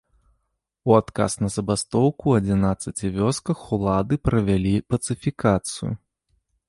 У 0.91 0.93
адказ 0.99 1.31
на 1.43 1.49
забастоўку 1.55 2.23
ў 2.27 2.33
адзінаццаці 2.43 3.11
вёсках 3.17 3.59
улады 3.77 4.15
правялі 4.31 4.73
пацыфікацыю. 4.95 5.91